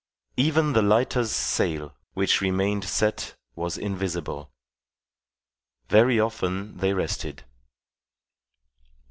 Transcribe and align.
Even 0.37 0.73
the 0.73 0.81
lighter's 0.81 1.29
sail, 1.29 1.95
which 2.15 2.41
remained 2.41 2.85
set, 2.85 3.35
was 3.55 3.77
invisible. 3.77 4.51
Very 5.89 6.19
often 6.19 6.77
they 6.77 6.91
rested. 6.95 7.43